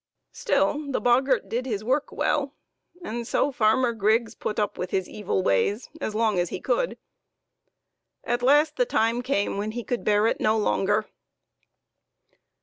Still 0.31 0.89
the 0.91 0.99
boggart 0.99 1.47
did 1.47 1.67
his 1.67 1.83
work 1.83 2.11
well, 2.11 2.55
and 3.03 3.27
so 3.27 3.51
Farmer 3.51 3.93
Griggs 3.93 4.33
put 4.33 4.57
up 4.57 4.75
with 4.75 4.89
his 4.89 5.07
evil 5.07 5.43
ways 5.43 5.91
as 6.01 6.15
long 6.15 6.39
as 6.39 6.49
he 6.49 6.59
could. 6.59 6.97
At 8.23 8.41
last 8.41 8.77
the 8.77 8.85
time 8.87 9.21
came 9.21 9.59
when 9.59 9.73
he 9.73 9.83
could 9.83 10.03
bear 10.03 10.25
it 10.25 10.39
no 10.41 10.57
longer. 10.57 11.05